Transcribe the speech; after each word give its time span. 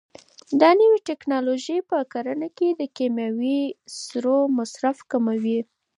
دا 0.61 0.69
نوې 0.79 0.97
ټیکنالوژي 1.09 1.77
په 1.89 1.97
کرنه 2.13 2.47
کې 2.57 2.67
د 2.79 2.81
کیمیاوي 2.97 3.59
سرو 4.01 4.37
مصرف 4.57 4.97
کموي. 5.11 5.59